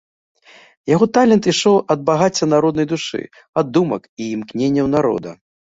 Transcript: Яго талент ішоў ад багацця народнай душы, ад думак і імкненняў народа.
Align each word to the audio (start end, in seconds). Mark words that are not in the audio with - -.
Яго 0.93 1.05
талент 1.17 1.43
ішоў 1.53 1.77
ад 1.97 2.09
багацця 2.09 2.45
народнай 2.53 2.91
душы, 2.95 3.21
ад 3.65 3.73
думак 3.79 4.01
і 4.23 4.33
імкненняў 4.39 4.95
народа. 4.99 5.31